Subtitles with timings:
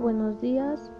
[0.00, 0.92] Buenos días.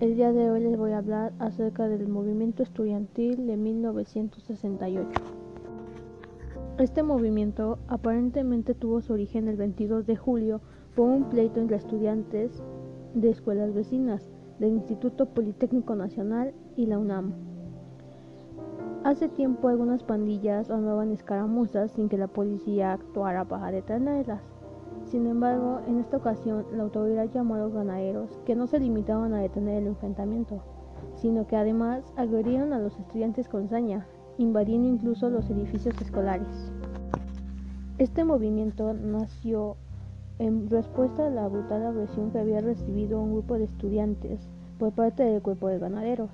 [0.00, 5.08] El día de hoy les voy a hablar acerca del movimiento estudiantil de 1968.
[6.78, 10.60] Este movimiento aparentemente tuvo su origen el 22 de julio
[10.94, 12.62] por un pleito entre estudiantes
[13.14, 17.32] de escuelas vecinas del Instituto Politécnico Nacional y la UNAM.
[19.04, 24.53] Hace tiempo algunas pandillas armaban escaramuzas sin que la policía actuara para detenerlas.
[25.06, 29.34] Sin embargo, en esta ocasión la autoridad llamó a los ganaderos que no se limitaban
[29.34, 30.62] a detener el enfrentamiento,
[31.16, 34.06] sino que además agredieron a los estudiantes con saña,
[34.38, 36.72] invadiendo incluso los edificios escolares.
[37.98, 39.76] Este movimiento nació
[40.38, 44.40] en respuesta a la brutal agresión que había recibido un grupo de estudiantes
[44.78, 46.30] por parte del cuerpo de ganaderos.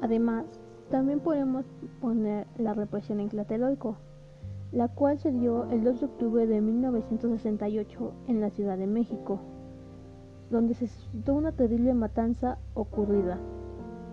[0.00, 0.44] Además,
[0.90, 1.64] también podemos
[2.00, 3.96] poner la represión en Tlatelolco,
[4.72, 9.38] la cual se dio el 2 de octubre de 1968 en la Ciudad de México,
[10.50, 13.38] donde se suscitó una terrible matanza ocurrida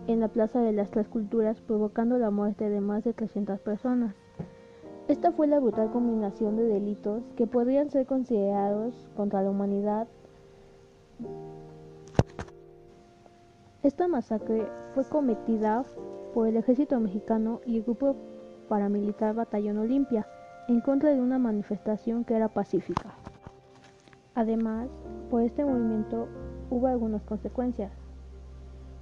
[0.08, 4.16] en la Plaza de las Tres Culturas, provocando la muerte de más de 300 personas.
[5.08, 10.08] Esta fue la brutal combinación de delitos que podrían ser considerados contra la humanidad.
[13.82, 15.84] Esta masacre fue cometida
[16.34, 18.16] por el ejército mexicano y el grupo
[18.68, 20.28] paramilitar Batallón Olimpia,
[20.70, 23.16] en contra de una manifestación que era pacífica.
[24.36, 24.88] Además,
[25.32, 26.28] por este movimiento
[26.70, 27.92] hubo algunas consecuencias,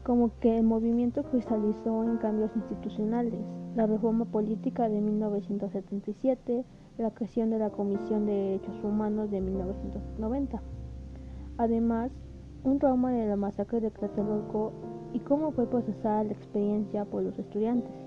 [0.04, 3.42] como que el movimiento cristalizó en cambios institucionales,
[3.76, 6.64] la reforma política de 1977,
[7.00, 10.62] la creación de la Comisión de Derechos Humanos de 1990.
[11.58, 12.14] Además,
[12.64, 14.72] un trauma de la masacre de Tlatelolco
[15.12, 18.07] y cómo fue procesada la experiencia por los estudiantes.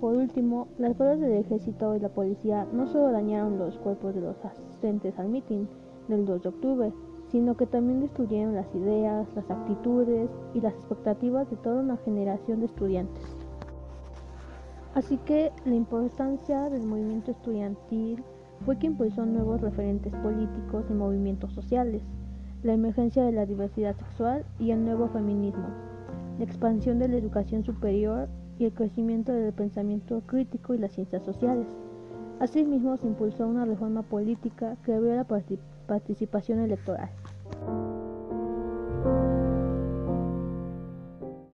[0.00, 4.20] Por último, las balas del ejército y la policía no solo dañaron los cuerpos de
[4.20, 5.68] los asistentes al mitin
[6.06, 6.92] del 2 de octubre,
[7.32, 12.60] sino que también destruyeron las ideas, las actitudes y las expectativas de toda una generación
[12.60, 13.24] de estudiantes.
[14.94, 18.22] Así que la importancia del movimiento estudiantil
[18.64, 22.02] fue que impulsó nuevos referentes políticos y movimientos sociales,
[22.62, 25.66] la emergencia de la diversidad sexual y el nuevo feminismo,
[26.38, 28.28] la expansión de la educación superior
[28.58, 31.66] y el crecimiento del pensamiento crítico y las ciencias sociales.
[32.40, 35.26] Asimismo, se impulsó una reforma política que abrió la
[35.86, 37.10] participación electoral.